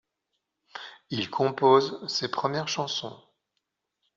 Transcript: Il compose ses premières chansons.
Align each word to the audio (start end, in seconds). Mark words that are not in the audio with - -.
Il 1.11 1.29
compose 1.29 2.03
ses 2.07 2.31
premières 2.31 2.67
chansons. 2.67 3.21